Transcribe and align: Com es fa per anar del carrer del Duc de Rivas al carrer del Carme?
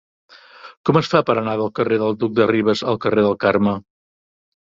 Com 0.89 0.97
es 1.01 1.09
fa 1.11 1.19
per 1.27 1.35
anar 1.41 1.53
del 1.59 1.69
carrer 1.79 1.99
del 2.03 2.17
Duc 2.23 2.33
de 2.39 2.47
Rivas 2.53 2.81
al 2.93 2.99
carrer 3.05 3.27
del 3.27 3.37
Carme? 3.45 3.75